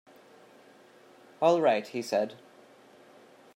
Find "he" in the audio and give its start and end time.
1.87-2.01